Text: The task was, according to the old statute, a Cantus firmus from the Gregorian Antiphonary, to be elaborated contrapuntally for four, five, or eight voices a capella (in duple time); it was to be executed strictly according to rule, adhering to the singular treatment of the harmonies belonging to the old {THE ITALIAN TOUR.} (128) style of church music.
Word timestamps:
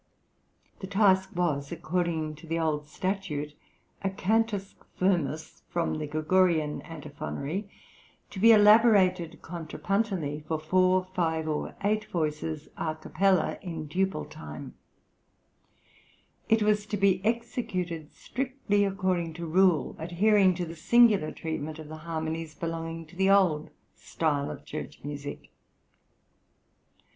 The 0.79 0.87
task 0.87 1.35
was, 1.35 1.71
according 1.71 2.33
to 2.37 2.47
the 2.47 2.57
old 2.57 2.87
statute, 2.87 3.53
a 4.01 4.09
Cantus 4.09 4.73
firmus 4.95 5.61
from 5.69 5.99
the 5.99 6.07
Gregorian 6.07 6.81
Antiphonary, 6.81 7.69
to 8.31 8.39
be 8.39 8.51
elaborated 8.51 9.39
contrapuntally 9.43 10.43
for 10.47 10.57
four, 10.59 11.05
five, 11.13 11.47
or 11.47 11.75
eight 11.83 12.05
voices 12.05 12.67
a 12.77 12.95
capella 12.95 13.59
(in 13.61 13.87
duple 13.87 14.27
time); 14.27 14.73
it 16.49 16.63
was 16.63 16.87
to 16.87 16.97
be 16.97 17.23
executed 17.23 18.11
strictly 18.11 18.83
according 18.83 19.35
to 19.35 19.45
rule, 19.45 19.95
adhering 19.99 20.55
to 20.55 20.65
the 20.65 20.75
singular 20.75 21.31
treatment 21.31 21.77
of 21.77 21.89
the 21.89 21.97
harmonies 22.09 22.55
belonging 22.55 23.05
to 23.05 23.15
the 23.15 23.29
old 23.29 23.67
{THE 23.67 23.71
ITALIAN 23.99 24.17
TOUR.} 24.17 24.31
(128) 24.47 24.47
style 24.47 24.49
of 24.49 24.65
church 24.65 25.03
music. 25.03 25.51